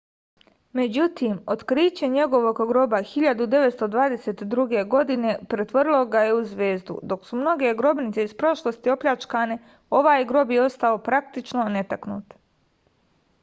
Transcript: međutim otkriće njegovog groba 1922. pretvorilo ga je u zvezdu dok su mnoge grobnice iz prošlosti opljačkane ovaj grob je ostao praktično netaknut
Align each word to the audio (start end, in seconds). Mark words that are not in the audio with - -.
međutim 0.77 1.33
otkriće 1.55 2.07
njegovog 2.13 2.61
groba 2.69 3.01
1922. 3.09 5.35
pretvorilo 5.53 5.99
ga 6.15 6.23
je 6.29 6.33
u 6.37 6.39
zvezdu 6.55 6.97
dok 7.13 7.29
su 7.33 7.41
mnoge 7.43 7.75
grobnice 7.83 8.25
iz 8.29 8.33
prošlosti 8.41 8.95
opljačkane 8.97 9.59
ovaj 10.01 10.25
grob 10.33 10.57
je 10.57 10.65
ostao 10.65 10.99
praktično 11.11 11.69
netaknut 11.79 12.37